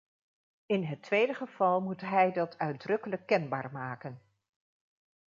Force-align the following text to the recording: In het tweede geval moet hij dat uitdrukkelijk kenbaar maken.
In 0.65 0.83
het 0.83 1.01
tweede 1.01 1.33
geval 1.33 1.81
moet 1.81 2.01
hij 2.01 2.31
dat 2.31 2.57
uitdrukkelijk 2.57 3.25
kenbaar 3.25 3.71
maken. 3.71 4.21